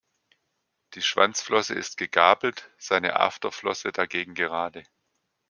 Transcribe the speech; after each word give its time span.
Die 0.95 1.03
Schwanzflosse 1.03 1.75
ist 1.75 1.95
gegabelt, 1.95 2.71
seine 2.79 3.19
Afterflosse 3.19 3.91
dagegen 3.91 4.33
gerade. 4.33 4.83